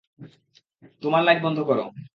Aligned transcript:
তোমার 1.03 1.21
লাইট 1.23 1.39
বন্ধ 1.43 1.57
কর। 1.61 1.79